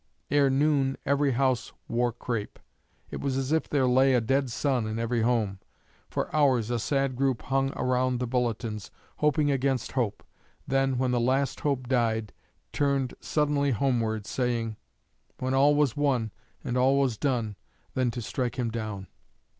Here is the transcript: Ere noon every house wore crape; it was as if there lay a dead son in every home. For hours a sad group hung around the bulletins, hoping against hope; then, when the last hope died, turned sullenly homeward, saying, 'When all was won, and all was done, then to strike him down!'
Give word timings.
Ere 0.31 0.49
noon 0.49 0.97
every 1.05 1.33
house 1.33 1.73
wore 1.87 2.11
crape; 2.11 2.57
it 3.11 3.21
was 3.21 3.37
as 3.37 3.51
if 3.51 3.69
there 3.69 3.85
lay 3.85 4.15
a 4.15 4.19
dead 4.19 4.49
son 4.49 4.87
in 4.87 4.97
every 4.97 5.21
home. 5.21 5.59
For 6.09 6.35
hours 6.35 6.71
a 6.71 6.79
sad 6.79 7.15
group 7.15 7.43
hung 7.43 7.71
around 7.77 8.19
the 8.19 8.25
bulletins, 8.25 8.89
hoping 9.17 9.51
against 9.51 9.91
hope; 9.91 10.23
then, 10.67 10.97
when 10.97 11.11
the 11.11 11.19
last 11.19 11.59
hope 11.59 11.87
died, 11.87 12.33
turned 12.73 13.13
sullenly 13.19 13.69
homeward, 13.69 14.25
saying, 14.25 14.75
'When 15.37 15.53
all 15.53 15.75
was 15.75 15.95
won, 15.95 16.31
and 16.63 16.75
all 16.79 16.99
was 16.99 17.15
done, 17.15 17.55
then 17.93 18.09
to 18.09 18.23
strike 18.23 18.57
him 18.57 18.71
down!' 18.71 19.05